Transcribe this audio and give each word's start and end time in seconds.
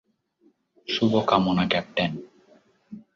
শুভকামনা, 0.87 1.63
ক্যাপ্টেন। 1.67 2.11